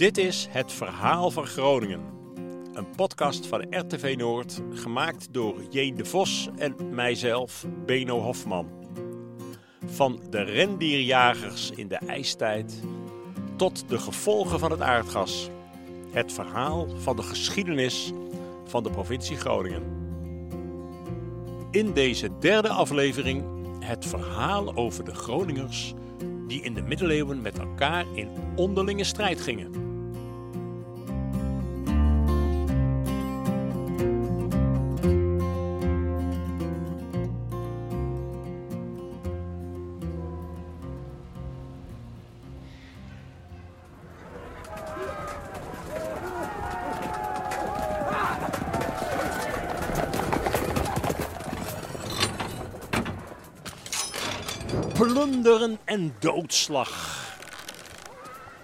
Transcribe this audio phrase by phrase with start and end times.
[0.00, 2.00] Dit is Het Verhaal van Groningen.
[2.72, 5.92] Een podcast van RTV Noord, gemaakt door J.
[5.94, 8.68] de Vos en mijzelf, Beno Hofman.
[9.86, 12.82] Van de rendierjagers in de ijstijd
[13.56, 15.50] tot de gevolgen van het aardgas.
[16.10, 18.12] Het verhaal van de geschiedenis
[18.64, 19.82] van de provincie Groningen.
[21.70, 23.44] In deze derde aflevering
[23.80, 25.94] het verhaal over de Groningers
[26.46, 29.89] die in de middeleeuwen met elkaar in onderlinge strijd gingen.
[56.40, 57.28] Doodslag.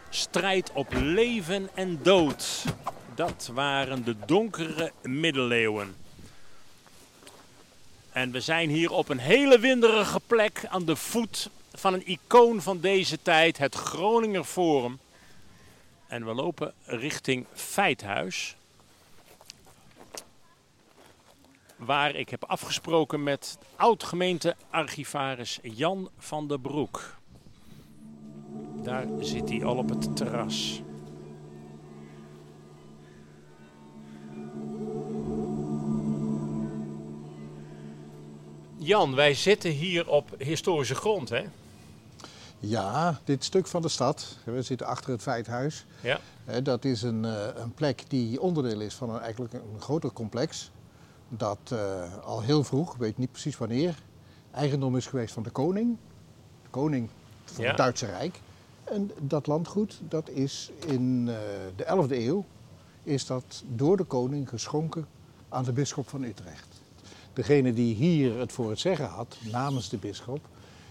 [0.09, 2.65] Strijd op leven en dood.
[3.15, 5.96] Dat waren de donkere middeleeuwen.
[8.13, 12.63] En we zijn hier op een hele winderige plek aan de voet van een icoon
[12.63, 14.99] van deze tijd, het Groninger Forum.
[16.07, 18.57] En we lopen richting Feithuis.
[21.77, 27.15] Waar ik heb afgesproken met oud-gemeente-archivaris Jan van der Broek.
[28.87, 30.82] Daar zit hij al op het terras.
[38.76, 41.45] Jan, wij zitten hier op historische grond, hè?
[42.59, 45.87] Ja, dit stuk van de stad, we zitten achter het Feithuis.
[46.00, 46.21] Ja.
[46.62, 50.71] Dat is een, eh, een plek die onderdeel is van een, eigenlijk een groter complex.
[51.28, 53.95] Dat eh, al heel vroeg, ik weet niet precies wanneer,
[54.52, 55.96] eigendom is geweest van de koning.
[56.62, 57.09] De koning
[57.45, 57.68] van Ja.
[57.68, 58.40] het Duitse Rijk.
[58.87, 61.37] En dat landgoed, dat is in eh,
[61.76, 62.45] de 11e eeuw,
[63.02, 65.06] is dat door de koning geschonken
[65.48, 66.82] aan de bisschop van Utrecht.
[67.33, 70.49] Degene die hier het voor het zeggen had, namens de bisschop,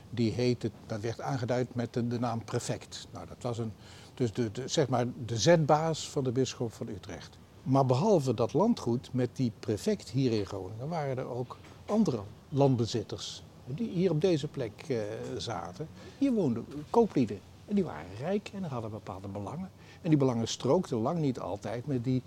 [0.09, 3.08] die heette, dat werd aangeduid met de, naam prefect.
[3.12, 3.72] Nou, dat was een,
[4.14, 7.38] dus de, de, zeg maar de zetbaas van de bisschop van Utrecht.
[7.64, 13.44] Maar behalve dat landgoed met die prefect hier in Groningen waren er ook andere landbezitters
[13.66, 14.97] die hier op deze plek eh,
[15.38, 15.88] zaten.
[16.18, 19.70] Hier woonden kooplieden en die waren rijk en hadden bepaalde belangen.
[20.02, 22.22] En die belangen strookten lang niet altijd met die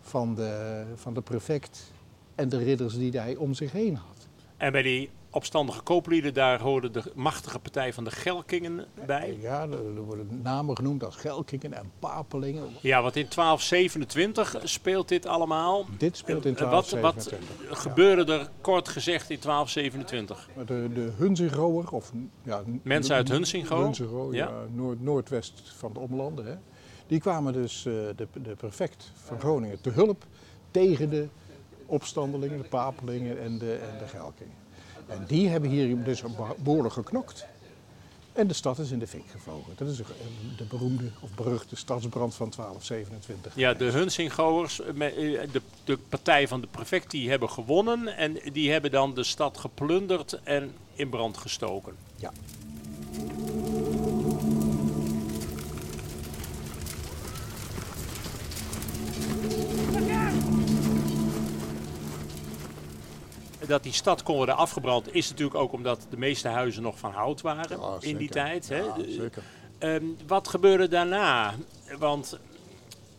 [0.00, 1.92] van de, van de prefect
[2.34, 4.28] en de ridders die hij om zich heen had.
[4.56, 9.36] En bij die opstandige kooplieden, daar hoorde de machtige partij van de Gelkingen bij.
[9.40, 12.68] Ja, er worden namen genoemd als Gelkingen en Papelingen.
[12.80, 15.86] Ja, want in 1227 speelt dit allemaal.
[15.98, 17.68] Dit speelt in Eh, wat, 1227.
[17.68, 20.48] wat gebeurde er kort gezegd in 1227?
[20.56, 22.12] Maar De, de Hunsingoer, of
[22.42, 23.82] ja, Mensen uit Hunsingo?
[23.82, 24.52] Hunsingo, ja, Ja.
[24.72, 26.46] noord, noordwest van de Ommelanden.
[26.46, 26.54] Hè.
[27.06, 30.24] Die kwamen dus eh, de, de prefect van Groningen te hulp
[30.70, 31.26] tegen de
[31.86, 34.62] opstandelingen, de Papelingen en de, en de Gelkingen.
[35.14, 36.22] En die hebben hier dus
[36.56, 37.46] behoorlijk geknokt.
[38.32, 39.72] En de stad is in de fik gevlogen.
[39.76, 39.96] Dat is
[40.56, 43.52] de beroemde of beruchte stadsbrand van 1227.
[43.56, 45.22] Ja, de Hunsingoers, met, eh,
[45.52, 48.16] de, de partij van de prefect, die hebben gewonnen.
[48.16, 51.94] En die hebben dan de stad geplunderd en in brand gestoken.
[52.16, 52.32] Ja.
[63.66, 67.12] Dat die stad kon worden afgebrand is natuurlijk ook omdat de meeste huizen nog van
[67.12, 68.18] hout waren Ja, in zeker.
[68.18, 68.68] die tijd.
[68.68, 68.78] Hè?
[68.78, 69.42] Ja, De- zeker.
[69.78, 71.54] Ehm, wat gebeurde daarna?
[71.98, 72.38] Want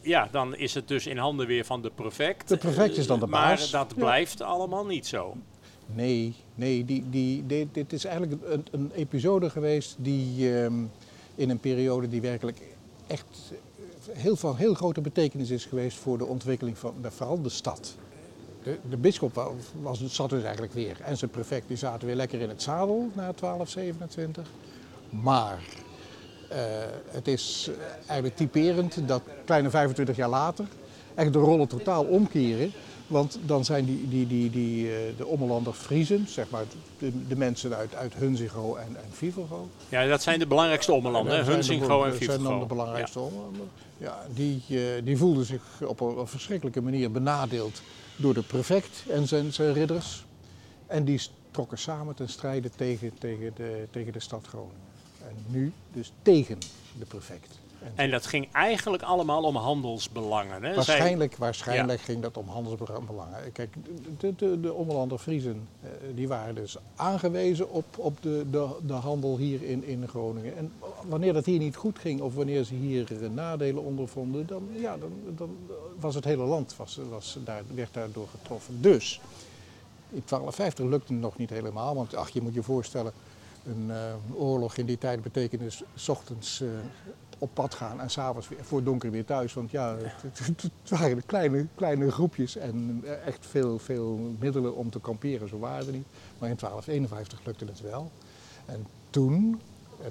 [0.01, 2.47] ja, dan is het dus in handen weer van de prefect.
[2.47, 3.71] De prefect is dan de maar baas.
[3.71, 3.95] dat Ja.
[4.03, 5.35] blijft allemaal niet zo.
[5.85, 10.73] Nee, nee die, die, dit, dit is eigenlijk een, een episode geweest die ehm,
[11.35, 12.61] in een periode die werkelijk
[13.07, 13.25] echt
[14.11, 17.95] heel van heel grote betekenis is geweest voor de ontwikkeling van vooral de stad.
[18.65, 19.47] De, de bisschop wa-
[19.81, 23.09] was, zat dus eigenlijk weer en zijn prefect die zaten weer lekker in het zadel
[23.13, 24.47] na 1227.
[25.09, 25.59] Maar
[26.49, 26.57] eh,
[27.07, 27.69] het is
[28.05, 30.65] eigenlijk typerend dat kleine 25 jaar later
[31.15, 32.71] echt de rollen totaal omkeren.
[33.07, 36.63] Want dan zijn die, die, die, die, eh, de Ommelander Friezen, zeg maar
[36.99, 39.29] de, de mensen uit, uit Hunzigo en, en.
[39.89, 42.65] Ja, dat zijn de belangrijkste ommelanden, Hunsingo en Dat zijn dan de Vivergo.
[42.65, 43.65] belangrijkste Ommelander.
[43.97, 47.81] Ja, die, eh, die voelden zich op een verschrikkelijke manier benadeeld
[48.15, 50.25] door de prefect en zijn, zijn ridders.
[50.87, 51.21] En die
[51.51, 54.81] trokken samen ten strijde tegen, tegen, de, tegen de stad Groningen.
[55.27, 56.57] En nu dus tegen
[56.99, 57.59] de prefect.
[57.95, 60.63] En dat ging eigenlijk allemaal om handelsbelangen.
[60.63, 60.75] Hè?
[60.75, 63.51] Waarschijnlijk, waarschijnlijk ging dat om handelsbelangen.
[63.51, 63.75] Kijk,
[64.17, 64.59] de, de,
[65.07, 69.83] de Friesen eh, die waren dus aangewezen op, op de, de, de handel hier in,
[69.83, 70.57] in Groningen.
[70.57, 70.71] En
[71.07, 75.11] wanneer dat hier niet goed ging of wanneer ze hier nadelen ondervonden, dan, ja, dan,
[75.35, 75.57] dan
[75.99, 78.81] was het hele land was, was daar, werd daardoor getroffen.
[78.81, 79.21] Dus
[80.09, 83.13] in 1250 lukte het nog niet helemaal, want ach, je moet je voorstellen,
[83.65, 86.69] een uh, oorlog in die tijd betekende s ochtends uh,
[87.45, 89.53] op pad gaan en s'avonds voor donker weer thuis.
[89.53, 95.49] Want ja, het, waren kleine, kleine groepjes en echt veel, veel middelen om te kamperen,
[95.49, 96.07] zo waren er niet.
[96.37, 98.11] Maar in 1251 lukte het wel.
[98.65, 99.61] En toen,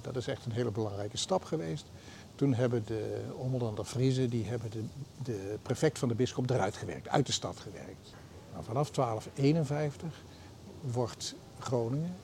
[0.01, 1.87] dat is echt een hele belangrijke stap geweest,
[2.35, 4.85] toen hebben de Ommelander Friezen, die hebben de,
[5.23, 8.15] de prefect van de bisschop eruit gewerkt, uit de stad gewerkt.
[8.53, 10.23] Nou, vanaf 1251
[10.81, 12.15] wordt Groningen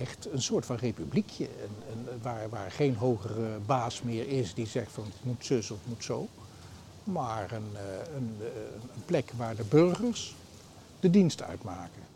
[0.00, 1.44] echt een soort van republiekje.
[1.44, 5.70] En, en, waar, waar geen hogere baas meer is die zegt van het moet zus
[5.70, 6.28] of het moet zo.
[7.04, 8.46] Maar een, eh, een, eh,
[8.94, 10.36] een plek waar de burgers
[11.00, 12.07] de dienst uitmaken.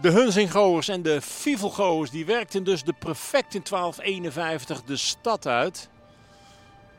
[0.00, 5.88] De Hunzingoers en de Fievelgoers die werkten dus de prefect in 1251 de stad uit.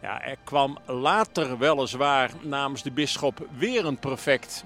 [0.01, 4.63] Ja, er kwam later weliswaar namens de bisschop weer een prefect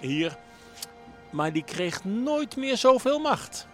[0.00, 0.36] hier.
[1.30, 3.66] Maar die kreeg nooit meer zoveel macht.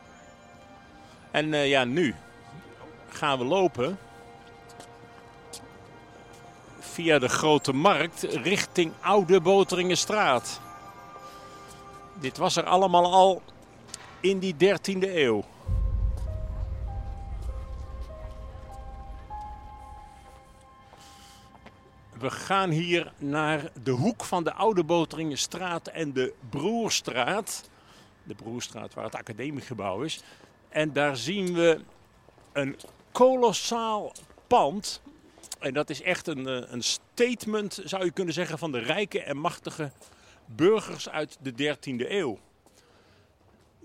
[1.30, 2.14] En uh, ja, nu
[3.08, 3.98] gaan we lopen
[6.78, 10.60] via de Grote Markt richting Oude Boteringenstraat.
[12.14, 13.42] Dit was er allemaal al
[14.20, 15.44] in die 13e eeuw.
[22.18, 27.68] We gaan hier naar de hoek van de Oude Boteringenstraat en de Broerstraat.
[28.22, 30.22] De Broerstraat waar het academiegebouw is.
[30.68, 31.80] En daar zien we
[32.52, 32.76] een
[33.12, 34.12] kolossaal
[34.46, 35.00] pand.
[35.58, 39.22] En dat is echt een, eh, een statement, zou je kunnen zeggen, van de rijke
[39.22, 39.90] en machtige
[40.46, 42.38] burgers uit de 13e eeuw.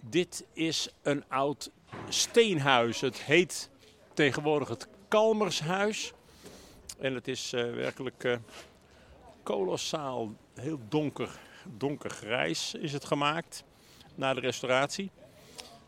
[0.09, 1.71] Dit is een oud
[2.09, 3.01] steenhuis.
[3.01, 3.69] Het heet
[4.13, 6.13] tegenwoordig het Kalmershuis.
[6.99, 8.35] En het is uh, werkelijk uh,
[9.43, 13.63] kolossaal, heel donker, donkergrijs is het gemaakt
[14.15, 15.11] na de restauratie.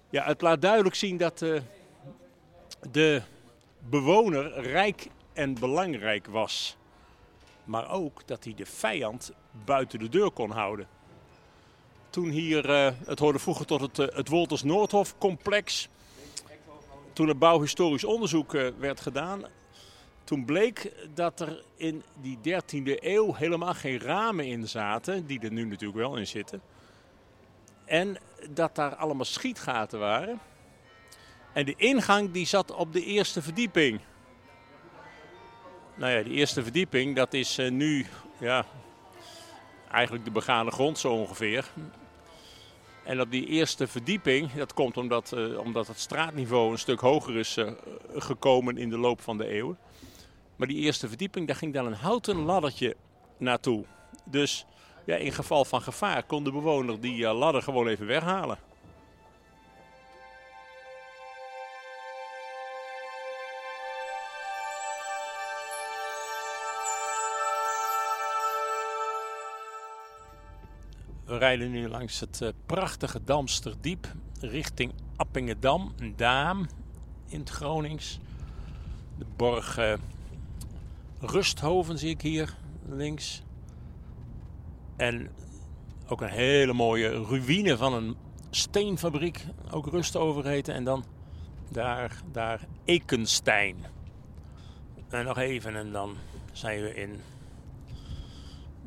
[0.10, 1.62] Ja, het laat duidelijk zien dat uh,
[2.92, 3.22] de
[3.80, 6.78] bewoner rijk en belangrijk was.
[7.64, 9.32] Maar ook dat hij de vijand
[9.66, 10.88] buiten de deur kon houden.
[12.16, 15.90] Toen hier, uh, het hoorde vroeger tot het, uh, het Wolters Noordhof complex.
[17.14, 19.44] Toen er bouwhistorisch onderzoek uh, werd gedaan.
[20.24, 25.26] Toen bleek dat er in die 13e eeuw helemaal geen ramen in zaten.
[25.26, 26.62] Die er nu natuurlijk wel in zitten.
[27.86, 28.18] En
[28.50, 30.40] dat daar allemaal schietgaten waren.
[31.54, 34.00] En de ingang die zat op de eerste verdieping.
[35.96, 38.06] Nou ja, die eerste verdieping dat is nu
[38.38, 38.66] ja,
[39.92, 41.72] eigenlijk de begane grond zo ongeveer.
[43.06, 47.38] En op die eerste verdieping, dat komt omdat, uh, omdat het straatniveau een stuk hoger
[47.38, 47.72] is uh,
[48.16, 49.78] gekomen in de loop van de eeuwen.
[50.56, 52.96] Maar die eerste verdieping, daar ging dan een houten laddertje
[53.38, 53.86] naartoe.
[54.26, 54.66] Dus
[55.06, 58.58] ja, in geval van gevaar kon de bewoner die uh, ladder gewoon even weghalen.
[71.26, 76.68] We rijden nu langs het uh, prachtige Damsterdiep richting Appingedam, Daam
[77.28, 78.20] in het Gronings.
[79.18, 79.94] De borg uh,
[81.20, 82.56] Rusthoven zie ik hier
[82.90, 83.44] links.
[84.96, 85.30] En
[86.08, 88.16] ook een hele mooie ruïne van een
[88.50, 90.74] steenfabriek, ook Rustover heten.
[90.74, 91.06] En dan
[91.70, 93.76] daar, daar Ekenstein.
[95.10, 96.16] En nog even en dan
[96.52, 97.20] zijn we in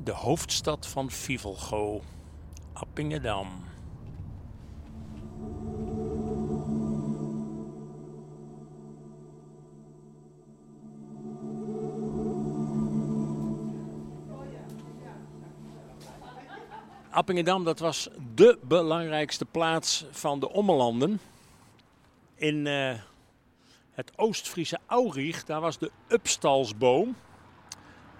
[0.05, 2.03] de hoofdstad van Fivelgo.
[2.81, 3.47] Appingedam.
[17.11, 21.21] Appingedam, dat was de belangrijkste plaats van de Ommelanden.
[22.35, 22.93] In uh,
[23.91, 27.17] het Oost-Friese Aurich, daar was de Upstalsboom.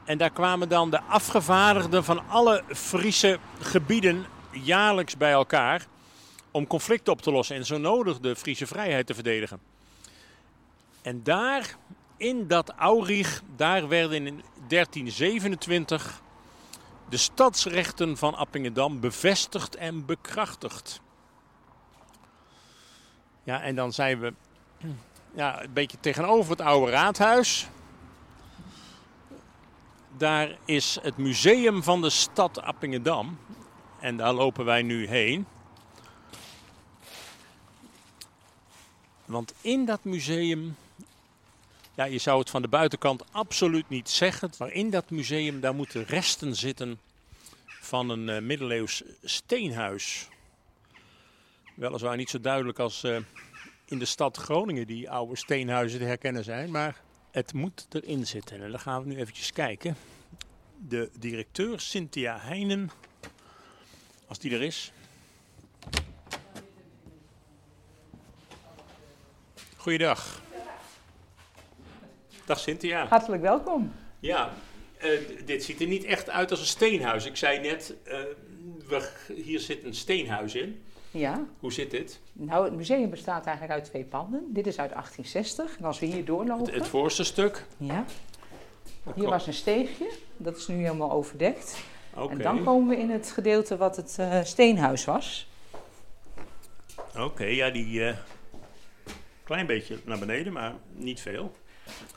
[0.05, 5.87] En daar kwamen dan de afgevaardigden van alle Friese gebieden jaarlijks bij elkaar
[6.51, 9.61] om conflicten op te lossen en zo nodig de Friese vrijheid te verdedigen.
[11.03, 11.77] En daar,
[12.17, 16.21] in dat Aurich, daar werden in 1327
[17.09, 21.01] de stadsrechten van Appingedam bevestigd en bekrachtigd.
[23.43, 24.33] Ja, en dan zijn we
[25.35, 27.69] ja, een beetje tegenover het oude raadhuis.
[30.17, 33.39] Daar is het museum van de stad Appingedam.
[34.01, 35.47] En daar lopen wij nu heen.
[39.25, 40.77] Want in dat museum,
[41.95, 45.75] ja, je zou het van de buitenkant absoluut niet zeggen, maar in dat museum daar
[45.75, 46.99] moeten resten zitten
[47.81, 50.29] van een uh, middeleeuws steenhuis.
[51.75, 53.17] Weliswaar niet zo duidelijk als uh,
[53.85, 57.01] in de stad Groningen die oude steenhuizen te herkennen zijn, maar
[57.31, 58.63] het moet erin zitten.
[58.63, 59.97] En dan gaan we nu eventjes kijken.
[60.89, 62.91] De directeur Cynthia Heinen,
[64.29, 64.93] als die er is.
[69.77, 70.43] Goeiedag.
[72.45, 73.07] Dag Cynthia.
[73.07, 73.93] Hartelijk welkom.
[74.21, 74.53] Ja,
[75.05, 75.11] uh,
[75.45, 77.25] dit ziet er niet echt uit als een steenhuis.
[77.25, 78.13] Ik zei net, uh,
[78.89, 80.83] we, hier zit een steenhuis in.
[81.11, 81.45] Ja.
[81.61, 82.21] Hoe zit dit?
[82.33, 84.47] Nou, het museum bestaat eigenlijk uit twee panden.
[84.49, 85.79] Dit is uit 1860.
[85.79, 86.65] En als we hier doorlopen...
[86.65, 87.67] Het, het voorste stuk?
[87.77, 88.05] Ja.
[89.15, 90.11] Hier was een steegje.
[90.37, 91.77] Dat is nu helemaal overdekt.
[92.19, 92.37] Okay.
[92.37, 95.49] En dan komen we in het gedeelte wat het uh, steenhuis was.
[97.09, 98.01] Oké, okay, ja, die...
[98.01, 98.17] Uh,
[99.45, 101.53] klein beetje naar beneden, maar niet veel.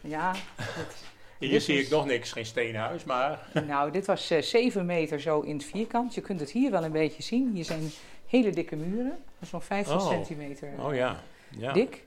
[0.01, 0.33] Ja.
[0.55, 1.03] Het,
[1.49, 3.39] hier zie ik nog niks, geen steenhuis, maar...
[3.67, 6.13] Nou, dit was uh, 7 meter zo in het vierkant.
[6.13, 7.51] Je kunt het hier wel een beetje zien.
[7.53, 7.89] Hier zijn
[8.27, 10.07] hele dikke muren, zo'n 50 oh.
[10.07, 11.23] centimeter oh, ja.
[11.49, 11.73] Ja.
[11.73, 12.05] dik.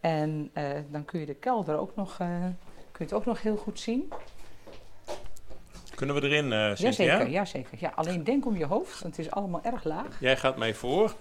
[0.00, 2.28] En uh, dan kun je de kelder ook nog, uh,
[2.92, 4.12] kun je het ook nog heel goed zien.
[5.96, 7.04] Kunnen we erin, uh, Cynthia?
[7.04, 7.78] Jazeker, jazeker.
[7.80, 10.20] Ja, alleen denk om je hoofd, want het is allemaal erg laag.
[10.20, 11.14] Jij gaat mij voor.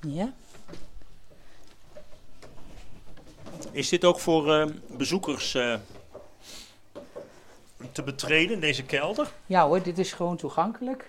[0.00, 0.32] Ja.
[3.70, 5.56] Is dit ook voor bezoekers
[7.92, 9.32] te betreden, deze kelder?
[9.46, 11.08] Ja hoor, dit is gewoon toegankelijk.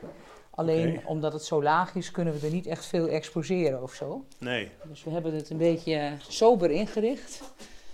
[0.50, 4.26] Alleen omdat het zo laag is, kunnen we er niet echt veel exposeren of zo.
[4.38, 4.72] Nee.
[4.84, 7.42] Dus we hebben het een beetje eh, sober ingericht.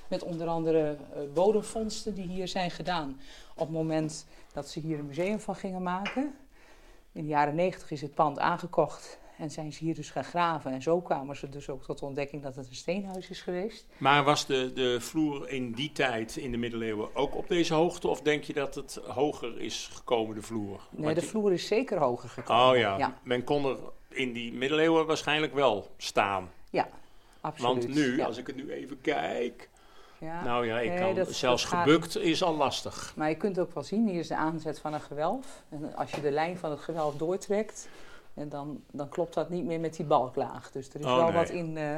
[0.08, 0.98] Met onder andere
[1.34, 3.20] bodemvondsten die hier zijn gedaan.
[3.62, 6.34] Op het moment dat ze hier een museum van gingen maken.
[7.12, 9.20] In de jaren negentig is het pand aangekocht.
[9.38, 10.72] En zijn ze hier dus gaan graven.
[10.72, 13.86] En zo kwamen ze dus ook tot de ontdekking dat het een steenhuis is geweest.
[13.98, 18.08] Maar was de, de vloer in die tijd, in de middeleeuwen, ook op deze hoogte?
[18.08, 20.80] Of denk je dat het hoger is gekomen, de vloer?
[20.90, 22.72] Nee, Want de je- vloer is zeker hoger gekomen.
[22.72, 22.98] Oh ja.
[22.98, 23.78] Ja, men kon er
[24.08, 26.50] in die middeleeuwen waarschijnlijk wel staan.
[26.70, 26.90] ja
[27.42, 27.84] absoluut.
[27.84, 28.26] Want nu, ja.
[28.26, 29.70] als ik het nu even kijk...
[30.22, 30.44] Ja.
[30.44, 33.14] Nou ja, ik Nee, kan dat- zelfs dat gaat gebukt is al lastig.
[33.16, 35.64] Maar je kunt ook wel zien, hier is de aanzet van een gewelf.
[35.70, 37.90] En als je de lijn van het gewelf doortrekt,
[38.34, 40.72] en dan, dan klopt dat niet meer met die balklaag.
[40.72, 41.34] Dus er is Oh, wel nee.
[41.34, 41.98] wat in eh,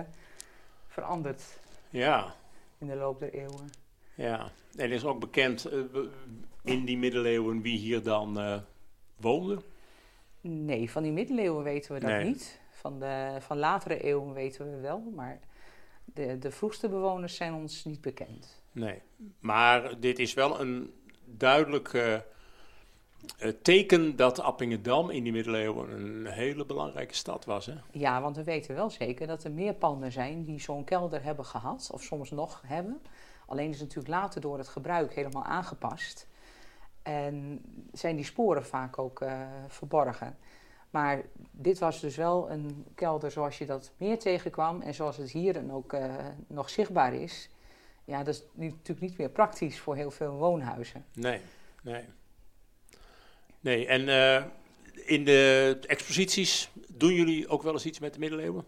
[0.88, 1.42] veranderd
[1.90, 2.34] Ja,
[2.78, 3.70] in de loop der eeuwen.
[4.16, 4.52] ja.
[4.76, 5.80] En is ook bekend eh,
[6.64, 8.58] in die middeleeuwen wie hier dan eh,
[9.18, 9.62] woonde?
[10.42, 12.24] Nee, van die middeleeuwen weten we dat Nee.
[12.26, 12.60] niet.
[12.72, 15.40] Van, de, van latere eeuwen weten we wel, maar
[16.14, 18.62] de, de vroegste bewoners zijn ons niet bekend.
[18.72, 19.02] Nee.
[19.40, 20.94] Maar dit is wel een
[21.26, 27.66] duidelijk eh, teken dat Appingedam in die middeleeuwen een hele belangrijke stad was.
[27.66, 27.74] Hè?
[27.92, 31.46] Ja, want we weten wel zeker dat er meer panden zijn die zo'n kelder hebben
[31.46, 33.02] gehad, of soms nog hebben.
[33.46, 36.28] Alleen is het natuurlijk later door het gebruik helemaal aangepast.
[37.02, 40.38] En zijn die sporen vaak ook eh, verborgen.
[40.94, 41.22] Maar
[41.52, 45.54] dit was dus wel een kelder zoals je dat meer tegenkwam en zoals het hier
[45.54, 46.16] dan ook eh,
[46.48, 47.50] nog zichtbaar is.
[48.06, 51.06] Ja, dat is nu natuurlijk niet meer praktisch voor heel veel woonhuizen.
[51.14, 51.40] Nee,
[51.84, 52.04] nee.
[53.60, 54.46] Nee, en eh,
[55.06, 58.66] in de exposities doen jullie ook wel eens iets met de middeleeuwen?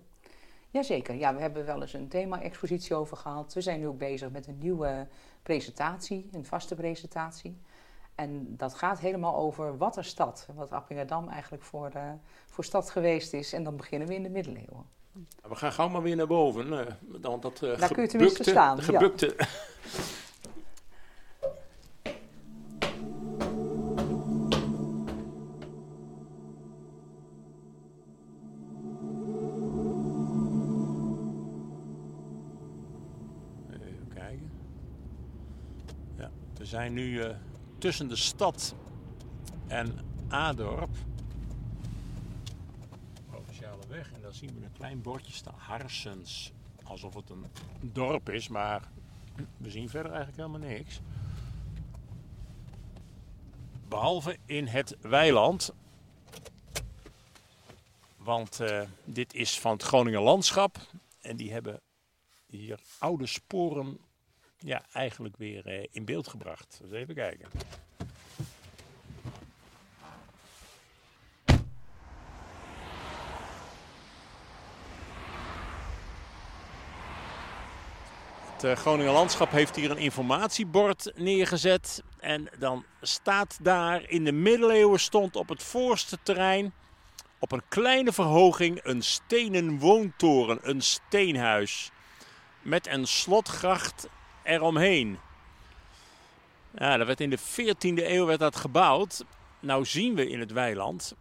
[0.70, 3.54] Jazeker, ja, we hebben wel eens een thema-expositie over gehad.
[3.54, 5.08] We zijn nu ook bezig met een nieuwe
[5.44, 7.58] presentatie, een vaste presentatie.
[8.16, 12.12] En dat gaat helemaal over wat een stad, wat Appingedam eigenlijk voor, eh,
[12.46, 13.54] voor stad geweest is.
[13.54, 14.86] En dan beginnen we in de middeleeuwen.
[15.48, 16.80] We gaan gauw maar weer naar boven.
[16.88, 18.84] eh, want dat eh, Daar kun je tenminste gebukte- staan, ja.
[18.84, 19.36] Gebukte.
[33.72, 34.52] Even kijken.
[36.18, 37.22] Ja, we zijn nu
[37.86, 38.76] tussen de stad
[39.68, 40.90] en Adorp.
[43.30, 44.12] Provinciale weg.
[44.14, 45.54] En dan zien we een klein bordje staan.
[45.58, 46.52] Harsens.
[46.84, 47.46] Alsof het een
[47.82, 48.92] dorp is, maar
[49.58, 51.00] we zien verder eigenlijk helemaal niks.
[53.88, 55.74] Behalve in het weiland.
[58.18, 60.78] Want eh, dit is van het Groninger Landschap.
[61.22, 61.82] En die hebben
[62.46, 64.00] hier oude sporen
[64.58, 66.80] ja, eigenlijk weer eh, in beeld gebracht.
[66.82, 67.50] Dus even kijken.
[78.54, 82.04] Het eh, Groninger Landschap heeft hier een informatiebord neergezet.
[82.20, 86.74] En dan staat daar in de middeleeuwen stond op het voorste terrein
[87.40, 91.92] op een kleine verhoging een stenen woontoren, een steenhuis.
[92.62, 94.08] Met een slotgracht
[94.46, 95.20] eromheen.
[96.78, 99.26] Ja, dat werd in de 14e eeuw werd dat gebouwd.
[99.60, 101.16] Nou zien we in het weiland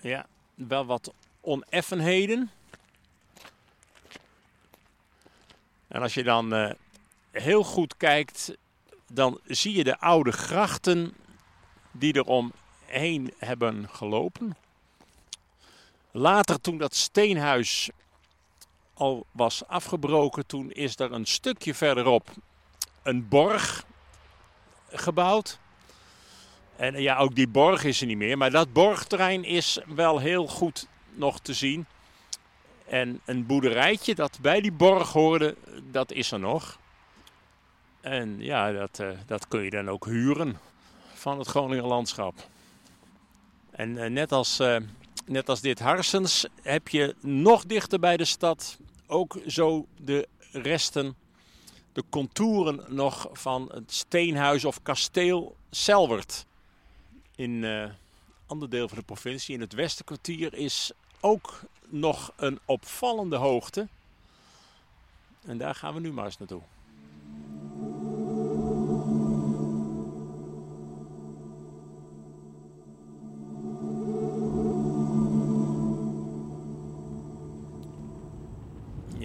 [0.00, 2.50] ja, wel wat oneffenheden.
[5.88, 6.70] En als je dan uh,
[7.30, 8.56] heel goed kijkt,
[9.06, 11.14] dan zie je de oude grachten
[11.90, 14.56] die er omheen hebben gelopen.
[16.10, 17.90] Later, toen dat steenhuis
[19.00, 22.30] al was afgebroken, toen is er een stukje verderop
[23.02, 23.84] een borg
[24.88, 25.58] gebouwd.
[26.76, 30.46] En ja, ook die borg is er niet meer, maar dat borgterrein is wel heel
[30.46, 31.86] goed nog te zien.
[32.86, 35.56] En een boerderijtje dat bij die borg hoorde,
[35.90, 36.78] dat is er nog.
[38.00, 40.58] En ja, dat, uh, dat kun je dan ook huren
[41.14, 42.34] van het Groninger landschap.
[43.70, 44.76] En uh, net, als, uh,
[45.26, 48.78] net als dit Harsens heb je nog dichter bij de stad
[49.10, 51.16] ook zo de resten,
[51.92, 56.46] de contouren nog van het steenhuis of kasteel Selwert.
[57.36, 57.92] In een
[58.46, 63.88] ander deel van de provincie, in het Westenkwartier, is ook nog een opvallende hoogte.
[65.46, 66.62] En daar gaan we nu maar eens naartoe.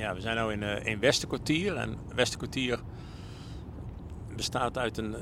[0.05, 1.75] Ja, we zijn nu in, uh, in Westerkwartier.
[1.75, 2.79] En Westerkwartier
[4.35, 5.15] bestaat uit een,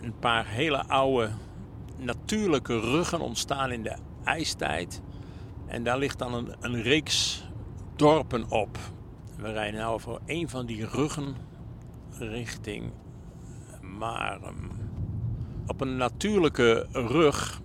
[0.00, 1.30] een paar hele oude
[1.96, 5.02] natuurlijke ruggen ontstaan in de ijstijd.
[5.66, 7.44] En daar ligt dan een, een reeks
[7.96, 8.78] dorpen op.
[9.36, 11.36] We rijden nu over een van die ruggen
[12.18, 12.92] richting
[13.80, 14.70] Marem.
[15.66, 17.60] Op een natuurlijke rug,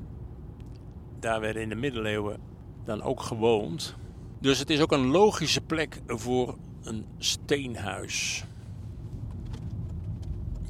[1.20, 2.40] daar werden in de middeleeuwen
[2.84, 3.96] dan ook gewoond.
[4.40, 8.44] Dus het is ook een logische plek voor een steenhuis.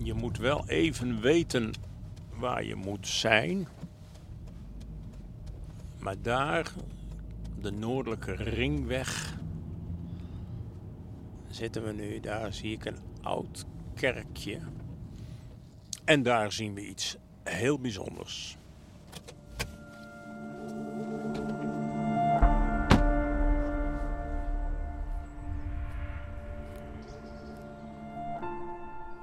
[0.03, 1.73] Je moet wel even weten
[2.37, 3.67] waar je moet zijn.
[5.99, 6.73] Maar daar
[7.61, 9.37] de noordelijke ringweg
[11.49, 12.19] zitten we nu.
[12.19, 14.59] Daar zie ik een oud kerkje.
[16.03, 18.57] En daar zien we iets heel bijzonders.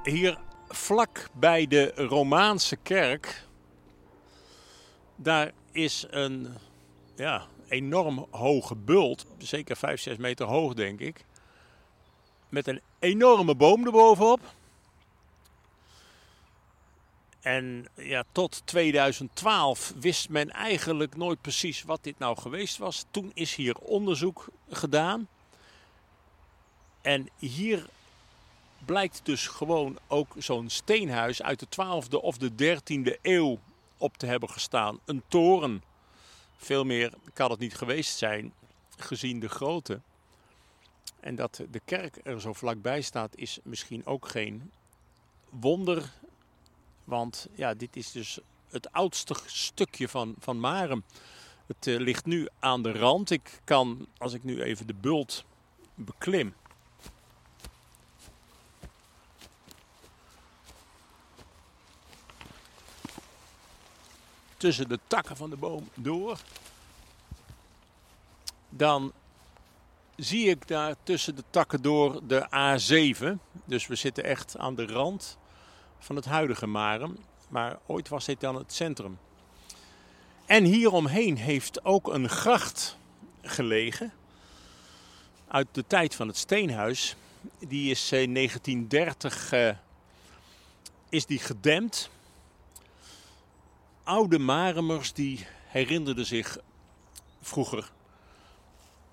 [0.04, 3.44] Hier vlak bij de Romaanse kerk,
[5.16, 6.54] daar is een
[7.16, 11.24] ja, enorm hoge bult, zeker 5, 6 meter hoog denk ik,
[12.48, 14.40] met een enorme boom erbovenop.
[17.40, 23.04] En ja, tot 2012 wist men eigenlijk nooit precies wat dit nou geweest was.
[23.10, 25.28] Toen is hier onderzoek gedaan.
[27.00, 27.86] En hier
[28.84, 33.58] blijkt dus gewoon ook zo'n steenhuis uit de 12e of de 13e eeuw
[33.96, 35.00] op te hebben gestaan.
[35.04, 35.82] Een toren.
[36.56, 38.52] Veel meer kan het niet geweest zijn,
[38.96, 40.00] gezien de grootte.
[41.20, 44.70] En dat de kerk er zo vlakbij staat, is misschien ook geen
[45.50, 46.10] wonder.
[47.04, 48.38] Want ja, dit is dus
[48.70, 51.04] het oudste stukje van, van Marem.
[51.66, 53.30] Het uh, ligt nu aan de rand.
[53.30, 55.44] Ik kan, als ik nu even de bult
[55.94, 56.54] beklim.
[64.61, 66.38] Tussen de takken van de boom door.
[68.68, 69.12] Dan
[70.16, 73.38] zie ik daar tussen de takken door de A7.
[73.64, 75.38] Dus we zitten echt aan de rand
[75.99, 77.16] van het huidige Marem.
[77.49, 79.18] Maar ooit was dit dan het centrum.
[80.46, 82.96] En hieromheen heeft ook een gracht
[83.42, 84.12] gelegen.
[85.49, 87.16] Uit de tijd van het steenhuis.
[87.59, 89.70] Die is in 1930 uh,
[91.09, 92.11] is die gedempt.
[94.02, 96.58] Oude Maremers die herinnerden zich
[97.40, 97.90] vroeger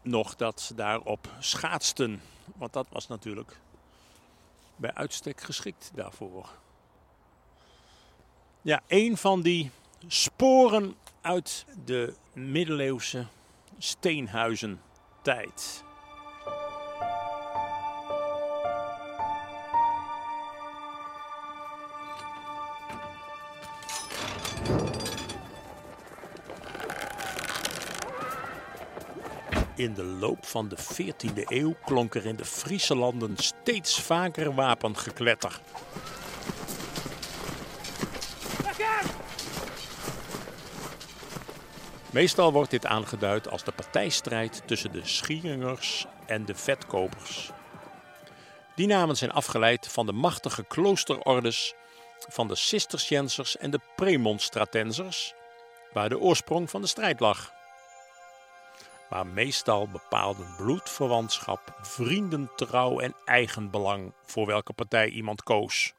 [0.01, 2.21] nog dat ze daarop schaatsten.
[2.55, 3.59] Want dat was natuurlijk
[4.75, 6.49] bij uitstek geschikt daarvoor.
[8.61, 9.71] Ja, een van die
[10.07, 13.27] sporen uit de middeleeuwse
[13.77, 14.81] steenhuizen
[29.77, 34.55] In de loop van de 14e eeuw klonk er in de Friese landen steeds vaker
[34.55, 35.59] wapengekletter.
[42.09, 47.51] Meestal wordt dit aangeduid als de partijstrijd tussen de Schieringers en de Vetkopers.
[48.75, 51.73] Die namen zijn afgeleid van de machtige kloosterordes
[52.27, 55.33] van de Cisterciensers en de Premonstratenzers,
[55.93, 57.55] waar de oorsprong van de strijd lag.
[59.09, 65.93] Maar meestal bepaalden bloedverwantschap, vriendentrouw en eigenbelang voor welke partij iemand koos.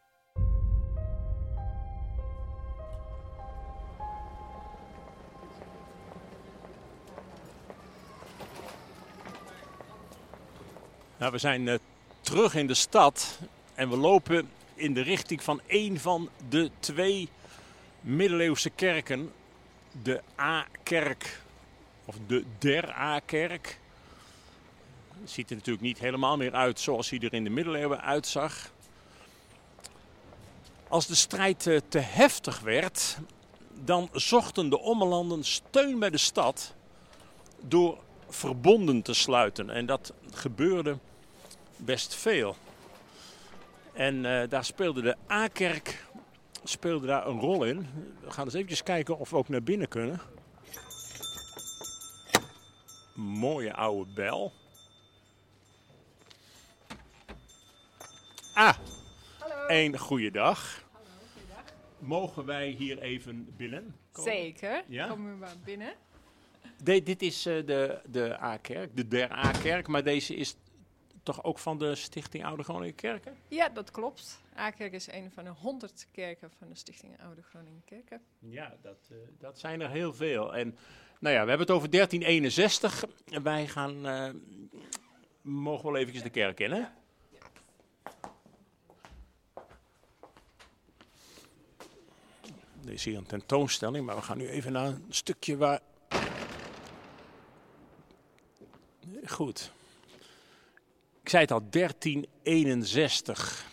[11.19, 11.75] Nou, we zijn uh,
[12.21, 13.39] terug in de stad
[13.75, 17.29] en we lopen in de richting van een van de twee
[18.01, 19.33] middeleeuwse kerken.
[20.03, 21.41] De A-kerk,
[22.09, 23.81] of de Der A-kerk.
[25.25, 28.73] Ziet er natuurlijk niet helemaal meer uit zoals hij er in de middeleeuwen uitzag.
[30.89, 33.19] Als de strijd uh, te heftig werd,
[33.85, 36.75] dan zochten de ommelanden steun bij de stad
[37.61, 39.71] door verbonden te sluiten.
[39.71, 40.99] En dat gebeurde
[41.77, 42.57] best veel.
[43.93, 46.07] En uh, daar speelde de A-kerk
[46.65, 47.87] speelde daar een rol in.
[48.25, 50.21] We gaan eens eventjes kijken of we ook naar binnen kunnen.
[53.19, 54.53] Mooie oude bel.
[58.55, 58.75] Ah,
[59.39, 59.55] Hallo.
[59.67, 60.87] een goede dag.
[61.99, 63.97] Mogen wij hier even binnen?
[64.13, 64.33] komen?
[64.33, 64.85] Zeker.
[64.89, 65.07] Ja?
[65.09, 65.93] Komen we maar binnen.
[66.83, 70.57] De- dit is eh, de, de A-kerk, de der A-kerk, maar deze is
[71.35, 73.37] toch ook van de Stichting Oude Groningen Kerken?
[73.49, 74.41] Ja, dat klopt.
[74.55, 78.23] Akerk is een van de honderd kerken van de Stichting Oude Groningen Kerken.
[78.39, 80.57] Ja, dat, eh, dat zijn er heel veel.
[80.57, 80.77] En
[81.21, 83.05] nou ja, we hebben het over 1361.
[83.33, 84.31] En Wij gaan, eh,
[85.41, 86.83] mogen wel eventjes de kerk in, hè?
[92.85, 95.81] Er is hier een tentoonstelling, maar we gaan nu even naar een stukje waar...
[99.25, 99.73] Goed.
[101.29, 103.73] Ik zei het al, 1361.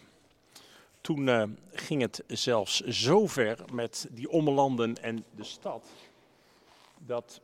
[1.01, 5.87] Toen eh, ging het zelfs zo ver met die ommelanden en de stad
[7.05, 7.41] dat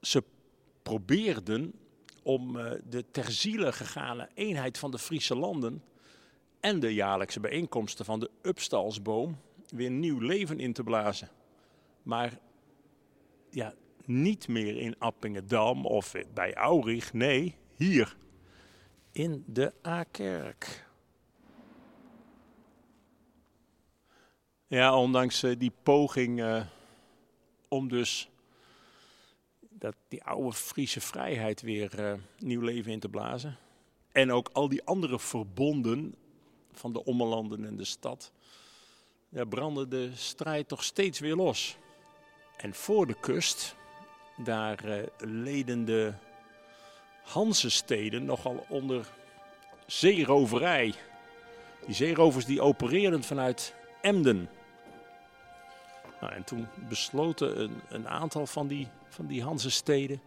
[0.00, 0.24] ze
[0.82, 1.72] probeerden
[2.22, 5.82] om eh, de ter ziele gegane eenheid van de Friese landen
[6.60, 11.28] en de jaarlijkse bijeenkomsten van de Upstalsboom weer nieuw leven in te blazen.
[12.02, 12.38] Maar
[13.50, 18.16] ja, niet meer in Appingedam of bij Aurich, nee, hier
[19.14, 20.86] in de A-kerk.
[24.66, 26.64] Ja, ondanks eh, die poging eh,
[27.68, 28.28] om dus
[29.60, 33.58] dat, die oude Friese vrijheid weer eh, nieuw leven in te blazen.
[34.12, 36.14] En ook al die andere verbonden
[36.72, 38.32] van de ommelanden en de stad.
[39.48, 41.76] Brandde de strijd toch steeds weer los.
[42.56, 43.76] En voor de kust,
[44.36, 46.14] daar leden de
[47.24, 49.06] Hansesteden nogal onder
[49.86, 50.94] zeeroverij.
[51.86, 54.48] Die zeerovers die opereerden vanuit Emden.
[56.20, 60.20] Nou, en toen besloten een, een aantal van die, van die Hansesteden.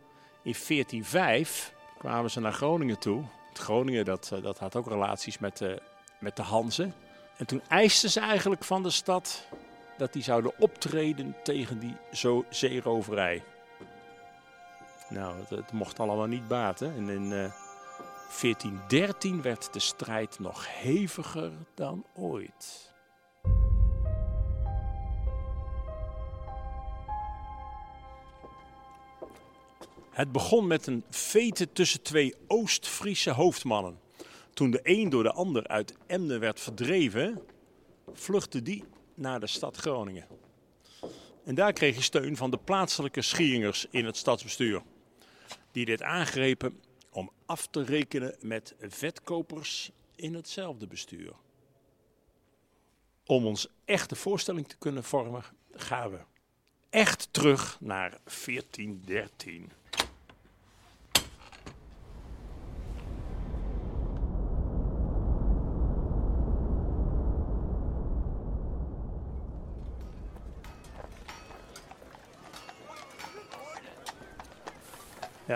[0.44, 3.24] In 1405 kwamen ze naar Groningen toe.
[3.54, 5.82] Groningen dat, eh, dat had ook relaties met de,
[6.20, 6.94] met de Hanzen.
[7.38, 9.48] En toen eisten ze eigenlijk van de stad
[9.98, 13.44] dat die zouden optreden tegen die zo zeeroverij.
[15.10, 16.96] Nou, het, mocht allemaal niet baten.
[16.96, 17.52] En in eh,
[18.42, 22.96] 1413 werd de strijd nog heviger dan ooit.
[30.10, 34.00] Het begon met een vete tussen twee Oost-Friese hoofdmannen.
[34.54, 37.42] Toen de een door de ander uit Emden werd verdreven,
[38.14, 40.28] vluchtte die naar de stad Groningen.
[41.44, 44.82] En daar kreeg hij steun van de plaatselijke Schieringers in het stadsbestuur.
[45.78, 51.34] Die dit aangrepen om af te rekenen met vetkopers in hetzelfde bestuur.
[53.26, 56.20] Om ons echt de voorstelling te kunnen vormen, gaan we
[56.90, 59.72] echt terug naar 1413.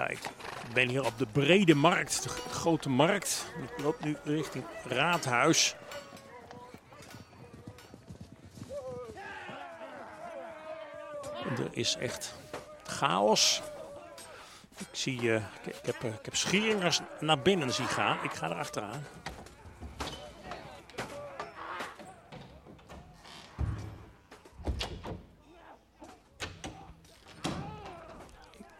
[0.09, 0.19] Ik
[0.73, 3.45] ben hier op de Brede Markt, de grote markt.
[3.61, 5.75] Ik loop nu richting Raadhuis.
[11.57, 12.33] Er is echt
[12.83, 13.61] chaos.
[14.77, 18.17] Ik zie, ik, ik heb, eh, ik heb schieringers naar binnen zien gaan.
[18.23, 19.03] Ik ga er achteraan.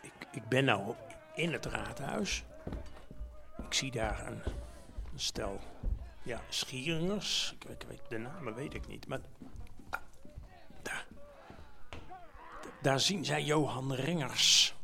[0.01, 0.95] Ik, ik ben nou
[1.41, 2.43] in het raadhuis.
[3.65, 4.41] Ik zie daar een,
[5.13, 5.59] een stel
[6.23, 7.55] ja, schieringers.
[7.59, 9.19] Ik, ik de namen weet ik niet, maar
[10.81, 11.05] daar,
[12.81, 14.75] daar zien zij Johan Ringers.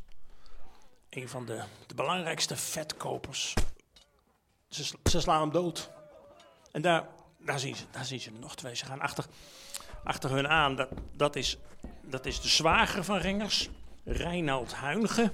[1.09, 3.53] Een van de, de belangrijkste vetkopers.
[4.67, 5.91] Ze, ze slaan hem dood.
[6.71, 8.75] En daar, daar, zien ze, daar zien ze nog twee.
[8.75, 9.25] Ze gaan achter,
[10.03, 10.75] achter hun aan.
[10.75, 11.57] Dat, dat, is,
[12.01, 13.69] dat is de zwager van Ringers,
[14.03, 15.31] Reinoud Huinge.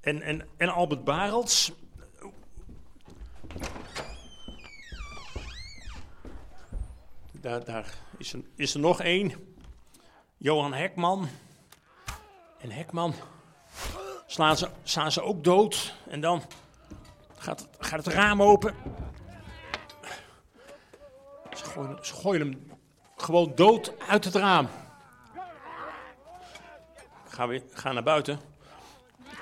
[0.00, 1.72] En, en, en Albert Barels.
[7.32, 9.32] Daar, daar is, er, is er nog één.
[10.36, 11.28] Johan Hekman.
[12.58, 13.14] En Hekman
[14.26, 15.94] slaan ze, slaan ze ook dood.
[16.08, 16.42] En dan
[17.36, 18.74] gaat het, gaat het raam open.
[21.54, 22.70] Ze gooien, ze gooien hem
[23.16, 24.68] gewoon dood uit het raam.
[27.28, 28.49] Ga, weer, ga naar buiten.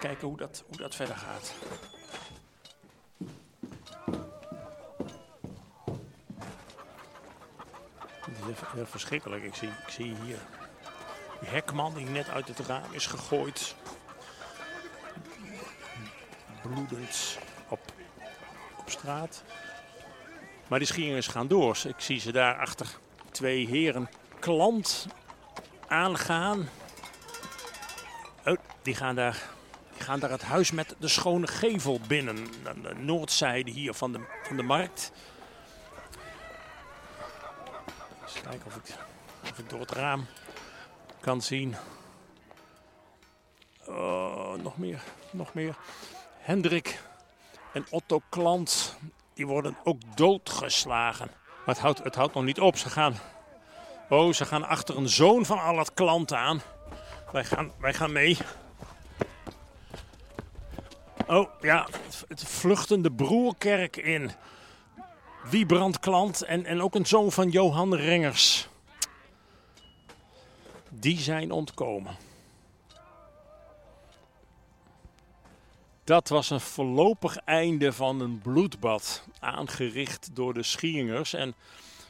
[0.01, 1.55] Kijken hoe dat, hoe dat verder gaat.
[8.39, 9.45] Het is verschrikkelijk.
[9.45, 10.39] Ik zie, ik zie hier
[11.41, 13.75] die hekman die net uit het raam is gegooid.
[16.63, 17.81] Bloedend op,
[18.79, 19.43] op straat.
[20.69, 21.79] Maar die schieringers gaan door.
[21.87, 22.99] Ik zie ze daar achter
[23.31, 24.09] twee heren
[24.39, 25.07] klant
[25.87, 26.69] aangaan.
[28.45, 29.43] Oh, die gaan daar,
[29.99, 32.47] die gaan daar het huis met de schone gevel binnen.
[32.67, 35.13] Aan de noordzijde hier van de, van de markt.
[38.23, 38.95] Eens kijken of ik,
[39.51, 40.27] of ik door het raam
[41.21, 41.77] kan zien.
[43.87, 45.77] Oh, nog meer, nog meer.
[46.39, 47.03] Hendrik
[47.73, 48.97] en Otto Klant,
[49.35, 51.31] die worden ook doodgeslagen.
[51.67, 52.77] Maar het houdt, het houdt nog niet op.
[52.77, 53.15] Ze gaan,
[54.09, 56.63] oh, ze gaan achter een zoon van al het klant aan.
[57.33, 58.39] Wij gaan, wij gaan mee.
[61.29, 61.89] Oh ja,
[62.29, 64.31] het, vluchtende broerkerk in.
[65.51, 68.69] Wiebrand Klant en, en ook een zoon van Johan Rengers.
[70.89, 72.17] Die zijn ontkomen.
[76.05, 81.35] Dat was een voorlopig einde van een bloedbad, aangericht door de Schieringers.
[81.35, 81.55] En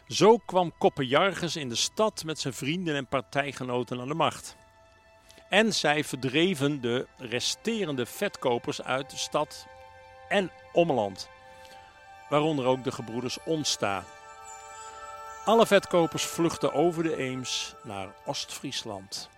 [0.08, 4.56] zo kwam Koppenjarges in de stad met zijn vrienden en partijgenoten aan de macht.
[5.48, 9.66] En zij verdreven de resterende vetkopers uit de stad
[10.28, 11.28] en ommeland.
[12.28, 14.04] Waaronder ook de gebroeders Onsta.
[15.44, 19.28] Alle vetkopers vluchtten over de Eems naar Oost-Friesland.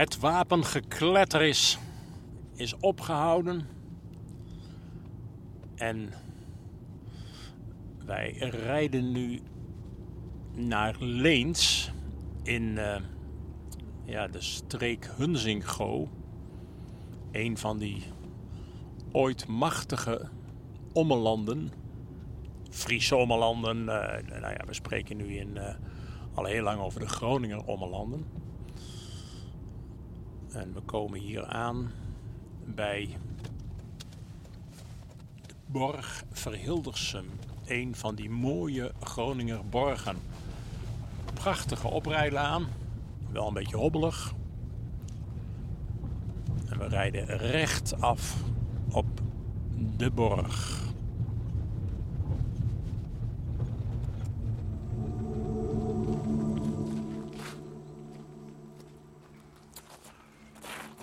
[0.00, 1.78] Het wapengekletter is,
[2.54, 3.68] is opgehouden.
[5.74, 6.12] En
[8.04, 9.40] wij rijden nu
[10.54, 11.92] naar Leens
[12.42, 13.00] in eh,
[14.04, 16.08] ja, de streek Hunzingo.
[17.32, 18.02] Een van die
[19.12, 20.28] ooit machtige
[20.92, 21.72] ommelanden.
[22.70, 23.88] Friese ommelanden.
[23.88, 25.74] eh, nou ja, we spreken nu in, eh,
[26.34, 28.39] al heel lang over de Groninger ommelanden.
[30.52, 31.90] En we komen hier aan
[32.64, 33.16] bij
[35.46, 37.26] de borg Verhildersum.
[37.66, 40.16] Een van die mooie Groninger borgen.
[41.34, 42.66] Prachtige oprijlaan.
[43.32, 44.32] Wel een beetje hobbelig.
[46.68, 48.36] En we rijden recht af
[48.90, 49.06] op
[49.96, 50.89] de borg.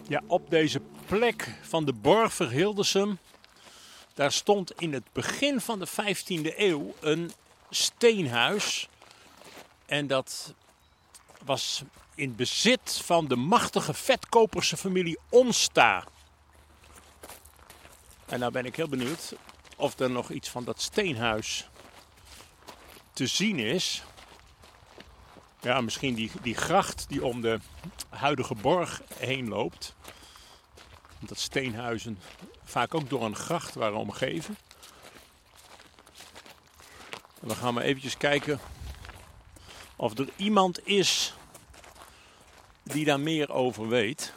[0.08, 3.20] Ja, op deze plek van de borg Verhildersum,
[4.14, 7.32] daar stond in het begin van de 15e eeuw een
[7.70, 8.90] steenhuis.
[9.86, 10.54] En dat
[11.46, 11.84] was
[12.16, 16.04] in bezit van de machtige vetkoperse familie Onsta.
[18.26, 19.34] En nou ben ik heel benieuwd
[19.76, 21.70] of er nog iets van dat steenhuis
[23.14, 24.04] te zien is
[25.62, 27.60] ja, misschien die, die gracht die om de
[28.10, 29.96] huidige borg heen loopt.
[31.22, 32.20] omdat steenhuizen
[32.64, 34.58] vaak ook door een gracht waren omgeven.
[37.42, 38.60] En we gaan maar eventjes kijken
[39.96, 41.34] of er iemand is
[42.84, 44.34] die daar meer over weet.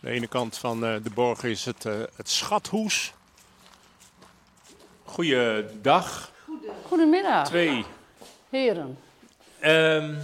[0.00, 3.12] De ene kant van eh, de borg is het, eh, het Schathoes.
[5.04, 6.31] Goeiedag.
[6.86, 7.84] Goedemiddag, Twee.
[8.50, 8.98] heren.
[9.60, 10.14] Ehm,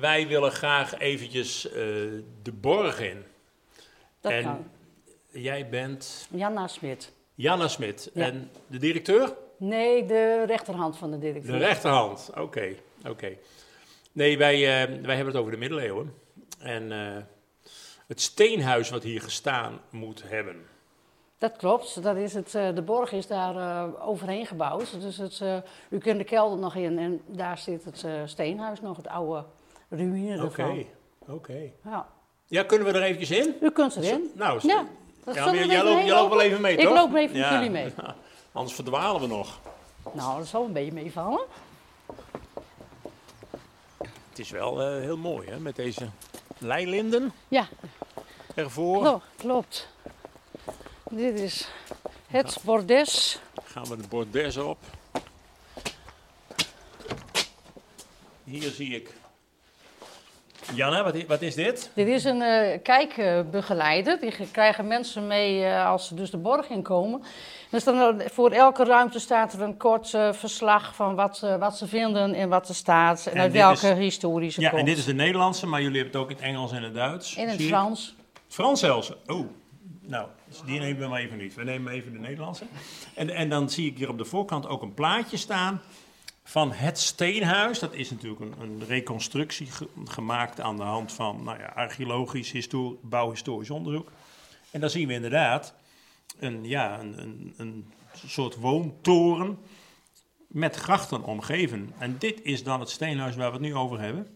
[0.00, 1.74] wij willen graag eventjes eh,
[2.42, 3.24] de borg in.
[4.20, 4.70] Dat En- kan.
[5.30, 7.12] Jij bent Janna Smit.
[7.34, 8.10] Janna Smit.
[8.14, 8.24] Ja.
[8.24, 9.34] En de directeur?
[9.56, 11.52] Nee, de rechterhand van de directeur.
[11.52, 12.30] De rechterhand.
[12.36, 12.74] Oké,
[13.06, 13.36] oké.
[14.12, 16.14] Nee, wij, eh, wij hebben het over de middeleeuwen.
[16.58, 17.16] En eh,
[18.06, 20.66] het steenhuis wat hier gestaan moet hebben.
[21.38, 22.02] Dat klopt.
[22.02, 25.00] Dat is het, eh, de borg is daar eh, overheen gebouwd.
[25.00, 25.56] Dus het, eh,
[25.88, 29.44] u kunt de kelder nog in en daar zit het steenhuis nog, het oude
[29.88, 30.84] ruïne Oké, ervan.
[31.28, 31.70] oké.
[31.84, 32.06] Ja.
[32.46, 33.54] Ja, kunnen we er eventjes in?
[33.60, 34.30] U kunt erin.
[34.34, 34.86] Nou, Ja.
[35.24, 36.94] Dat jij, loopt, wel even mee, Ik toch?
[36.94, 37.92] loop even met jullie mee.
[38.52, 39.58] Anders verdwalen we nog.
[40.12, 41.40] Nou, dat zal een beetje meevallen.
[44.28, 46.08] Het is wel heel mooi, hè, met deze
[46.58, 47.66] leilinden Ja,
[48.54, 48.98] ervoor.
[49.00, 49.88] klo- klopt.
[51.10, 51.68] Dit is
[52.26, 53.40] het bordes.
[53.64, 54.78] Gaan we de bordes op.
[58.44, 59.16] Hier zie ik.
[60.74, 61.90] Janne, wat is, wat is dit?
[61.94, 64.20] Dit is een eh, kijkbegeleider.
[64.20, 67.22] Die ge- krijgen mensen mee eh, als ze dus de borg inkomen.
[67.70, 71.86] Dus dan, eh, voor elke ruimte staat er een kort verslag van wat, wat ze
[71.86, 73.26] vinden en wat er staat.
[73.26, 74.80] En, En uit welke is- historische Ja, komt.
[74.80, 76.94] en dit is de Nederlandse, maar jullie hebben het ook in het Engels en het
[76.94, 77.36] Duits.
[77.36, 77.66] In het ik.
[77.68, 78.14] Frans.
[78.48, 79.12] Frans zelfs.
[79.26, 79.46] Oh,
[80.00, 81.54] nou, dus die nemen we even niet.
[81.54, 82.64] We nemen even de Nederlandse.
[83.14, 85.80] En, en dan zie ik hier op de voorkant ook een plaatje staan
[86.44, 87.78] van het steenhuis.
[87.78, 92.50] Dat is natuurlijk een, een reconstructie ge- gemaakt aan de hand van nou ja, archeologisch,
[92.50, 94.10] histo- bouwhistorisch onderzoek.
[94.70, 95.74] En dan zien we inderdaad
[96.38, 97.92] een, ja, een, een, een
[98.26, 99.58] soort woontoren
[100.46, 101.92] met grachten omgeven.
[101.98, 104.26] En dit is dan het steenhuis waar we het nu over hebben.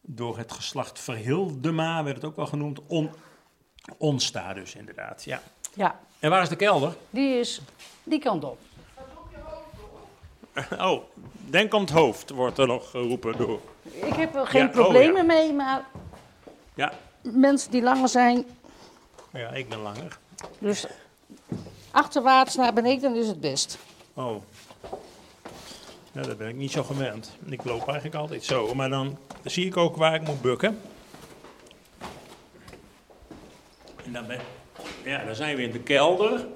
[0.00, 2.80] Door het geslacht Verhildema werd het ook wel genoemd.
[2.86, 3.10] On,
[3.96, 5.40] onsta dus inderdaad, ja.
[5.74, 6.94] Ja, En waar is de kelder?
[7.10, 7.60] die is
[8.04, 8.58] die kant op.
[10.78, 11.02] Oh,
[11.50, 13.60] denk om het hoofd, wordt er nog geroepen door.
[13.82, 15.22] Ik heb er geen Ja, oh, problemen ja.
[15.22, 15.84] mee, maar
[16.74, 18.44] Ja, mensen die langer zijn,
[19.32, 20.18] ja ik ben langer.
[20.58, 20.86] dus
[21.90, 23.78] achterwaarts naar beneden is het best.
[24.14, 24.42] Oh.
[26.12, 27.36] Ja, dat ben ik niet zo gewend.
[27.44, 30.80] Ik loop eigenlijk altijd zo, maar dan zie ik ook waar ik moet bukken.
[34.08, 34.40] En dan, ben,
[35.04, 36.46] ja, dan zijn we in de kelder.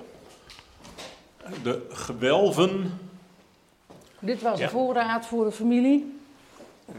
[1.63, 2.99] De gewelven.
[4.19, 4.65] Dit was Ja.
[4.65, 6.19] een voorraad voor de familie.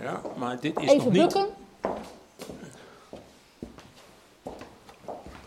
[0.02, 1.48] Ja, maar dit is Even nog niet, bukken.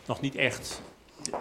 [0.07, 0.83] nog niet echt.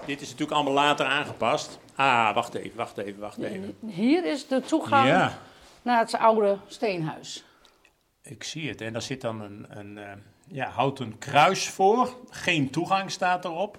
[0.06, 1.80] Dit is natuurlijk allemaal later aangepast.
[1.96, 3.78] Ah, wacht even, wacht even, wacht even.
[3.86, 5.38] Hier is de toegang Ja,
[5.82, 7.44] naar het oude steenhuis.
[8.22, 8.82] ik zie het.
[8.82, 9.98] En daar zit dan een, een
[10.48, 12.16] ja, houten kruis voor.
[12.30, 13.78] Geen toegang staat erop.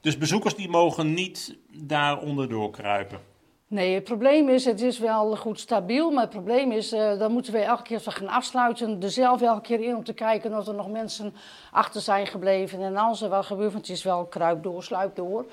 [0.00, 3.20] Dus bezoekers die mogen niet daar onderdoor kruipen.
[3.66, 7.32] Nee, het probleem is, het is wel goed stabiel, maar het probleem is, eh, dan
[7.32, 10.56] moeten we elke keer we gaan afsluiten, er zelf elke keer in om te kijken
[10.56, 11.34] of er nog mensen
[11.70, 12.82] achter zijn gebleven.
[12.82, 15.46] En als er wat gebeurt, want het is wel kruip door, sluip door.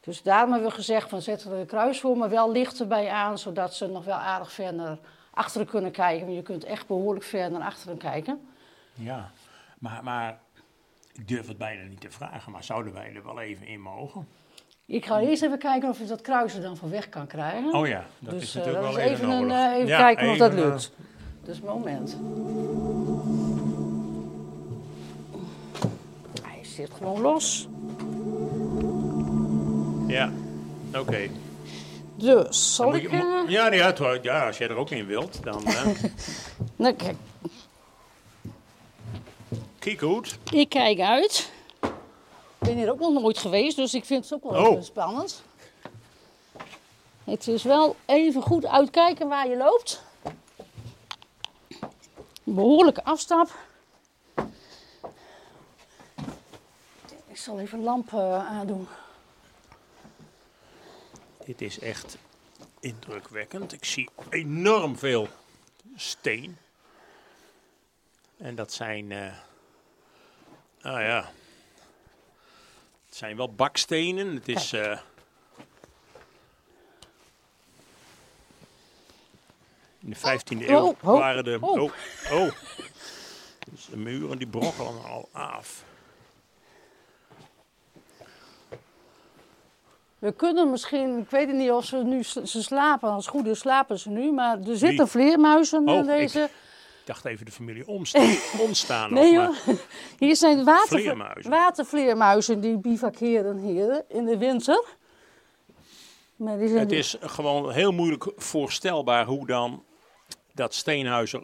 [0.00, 3.08] Dus daarom hebben we gezegd van zetten er een kruis voor, maar wel licht erbij
[3.08, 4.98] aan, zodat ze nog wel aardig ver naar
[5.30, 6.24] achteren kunnen kijken.
[6.24, 8.40] Want je kunt echt behoorlijk ver naar achteren kijken.
[8.94, 9.30] Ja,
[9.78, 10.38] maar, maar
[11.12, 12.52] ik durf het bijna niet te vragen.
[12.52, 14.26] Maar zouden wij er wel even in mogen?
[14.86, 17.74] Ik ga eerst even kijken of je dat kruis er dan van weg kan krijgen.
[17.74, 19.66] Oh ja, dat dus is eh, natuurlijk dat wel is even, even, een, nodig.
[19.66, 20.92] eh, even Ja, kijken of dat eh, lukt.
[21.44, 22.16] Dus moment.
[26.42, 27.68] Hij zit gewoon los.
[30.06, 30.32] ja,
[30.94, 31.28] oké.
[32.16, 33.04] Dus, zal ik...
[33.12, 35.86] eh, Ja, ja, ja, als jij er ook in wilt, dan eh
[36.76, 37.16] nou, kijk,
[39.94, 41.52] kijk ik kijk uit.
[41.80, 41.92] Ik
[42.58, 44.70] ben hier ook nog nooit geweest, dus ik vind het ook wel Oh.
[44.70, 45.42] even spannend.
[47.24, 50.02] Het is wel even goed uitkijken waar je loopt.
[52.42, 53.54] Behoorlijke afstap.
[57.28, 58.88] Ik zal even een lamp eh, aandoen.
[61.44, 62.16] Dit is echt
[62.80, 63.72] indrukwekkend.
[63.72, 65.28] Ik zie enorm veel
[65.96, 66.58] steen.
[68.36, 69.32] En dat zijn, eh
[70.86, 71.30] ah ja,
[73.06, 74.34] het zijn wel bakstenen.
[74.34, 74.98] Het is, eh,
[79.98, 81.82] in de 15e eeuw oh, waren de, oh.
[81.82, 81.92] oh,
[82.32, 82.52] oh,
[83.70, 85.84] Dus de muren die brokkelen al af.
[90.18, 93.46] We kunnen misschien, ik weet het niet of ze nu ze slapen, als het goed
[93.46, 95.06] is slapen ze nu, maar er zitten Wie?
[95.06, 96.50] vleermuizen in deze Ik
[97.06, 98.36] dacht even de familie omstaan.
[98.58, 99.54] ontstaan Nee hoor,
[100.18, 101.50] hier zijn water, Vleermuizen.
[101.50, 104.84] watervleermuizen die bivakeren hier in de winter.
[106.36, 109.84] Maar die zijn Het is gewoon heel moeilijk voorstelbaar hoe dan
[110.52, 111.34] dat steenhuis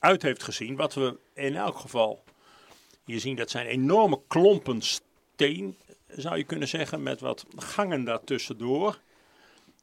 [0.00, 0.76] eruit heeft gezien.
[0.76, 2.22] Wat we in elk geval
[3.04, 5.76] hier zien, dat zijn enorme klompen steen,
[6.08, 8.98] zou je kunnen zeggen, met wat gangen daartussendoor.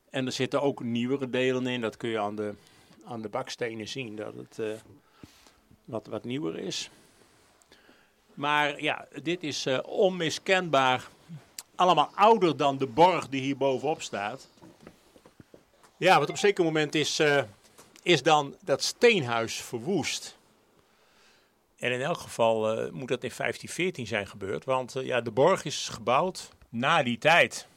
[0.09, 2.53] En er zitten ook nieuwere delen in, dat kun je aan de,
[3.05, 4.67] aan de bakstenen zien, dat het eh,
[5.85, 6.89] wat, wat nieuwer is.
[8.33, 11.07] Maar ja, dit is eh, onmiskenbaar
[11.75, 14.49] allemaal ouder dan de borg die hier bovenop staat.
[15.97, 17.43] Ja, want op een zeker moment is, eh,
[18.03, 20.37] is dan dat steenhuis verwoest.
[21.77, 22.59] En in elk geval
[22.91, 27.67] moet dat in 1514 zijn gebeurd, want ja, de borg is gebouwd na die tijd.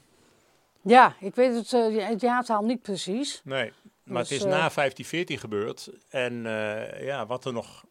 [0.81, 1.70] Ja, ik weet het,
[2.09, 3.41] het jaartal niet precies.
[3.45, 3.72] Nee,
[4.09, 5.91] maar Dus, het is eh, na 1514 gebeurd.
[6.09, 7.85] En eh, ja, wat er nog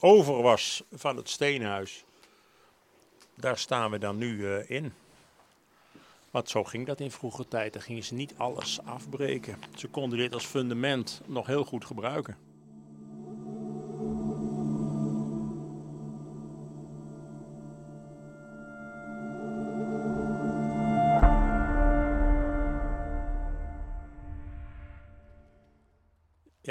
[0.00, 2.04] over was van het steenhuis,
[3.34, 4.92] daar staan we dan nu eh, in.
[6.30, 7.72] Want zo ging dat in vroege tijd.
[7.72, 9.56] Dan gingen ze niet alles afbreken.
[9.76, 12.51] Ze konden dit als fundament nog heel goed gebruiken.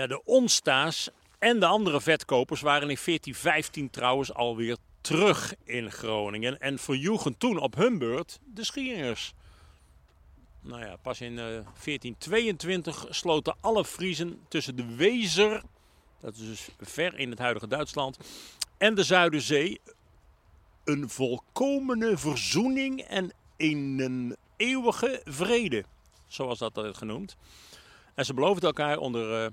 [0.08, 6.60] De Onsta's en de andere vetkopers waren in 1415 trouwens alweer terug in Groningen.
[6.60, 9.34] En verjoegen toen op hun beurt de Schieringers.
[10.62, 15.62] Nou ja, pas in eh, 1422 sloten alle Friezen tussen de Wezer,
[16.20, 18.18] dat is dus ver in het huidige Duitsland,
[18.78, 19.82] en de Zuiderzee
[20.84, 25.84] een volkomene verzoening en in een eeuwige vrede,
[26.28, 27.36] zoals dat werd genoemd.
[28.16, 29.52] En ze beloofden elkaar onder eh,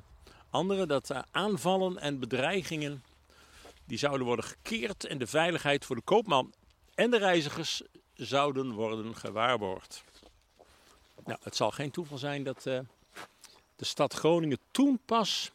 [0.51, 3.03] andere dat eh, aanvallen en bedreigingen
[3.85, 6.53] die zouden worden gekeerd en de veiligheid voor de koopman
[6.95, 7.83] en de reizigers
[8.15, 10.05] zouden worden gewaarborgd.
[11.25, 12.79] Nou, het zal geen toeval zijn dat eh,
[13.77, 15.51] de stad Groningen toen pas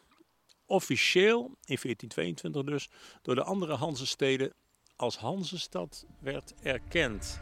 [0.66, 2.90] officieel, in 1422 dus,
[3.22, 4.54] door de andere Hansesteden
[4.96, 7.42] als Hansestad werd erkend.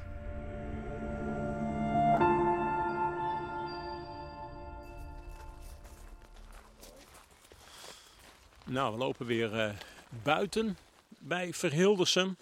[8.72, 9.74] Nou, we lopen weer eh,
[10.24, 10.78] buiten
[11.19, 12.38] bij Verhildersum.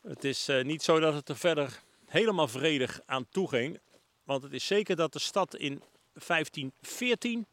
[0.00, 3.80] Het is eh, niet zo dat het er verder helemaal vredig aan toe ging.
[4.24, 5.82] Want het is zeker dat de stad in
[6.26, 7.46] 1514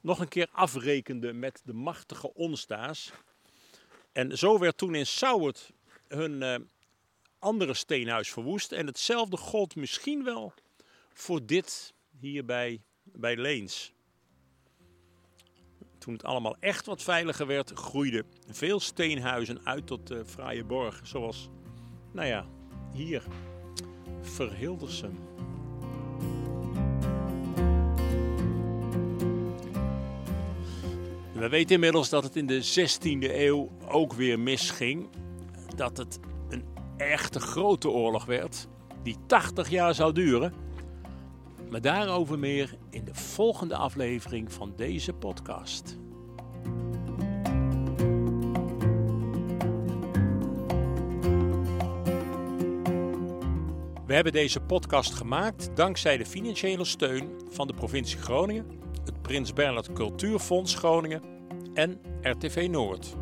[0.00, 3.12] nog een keer afrekende met de machtige Onsta's.
[4.12, 5.70] En zo werd toen in Sauwert
[6.08, 6.54] hun eh,
[7.38, 8.72] andere steenhuis verwoest.
[8.72, 10.52] En hetzelfde gold misschien wel
[11.12, 13.92] voor dit hier bij, bij Leens.
[16.00, 21.00] Toen het allemaal echt wat veiliger werd, groeiden veel steenhuizen uit tot uh, fraaie borg.
[21.02, 21.48] Zoals,
[22.12, 22.46] nou ja,
[22.92, 23.22] hier,
[24.20, 25.18] Verhildersum.
[31.32, 35.08] We weten inmiddels dat het in de 16e eeuw ook weer misging.
[35.76, 36.64] Dat het een
[36.96, 38.68] echte grote oorlog werd,
[39.02, 40.52] die 80 jaar zou duren.
[41.70, 45.98] Maar daarover meer in de volgende aflevering van deze podcast.
[54.06, 58.66] We hebben deze podcast gemaakt dankzij de financiële steun van de provincie Groningen,
[59.04, 61.22] het Prins Bernhard Cultuurfonds Groningen
[61.74, 63.16] en RTV Noord.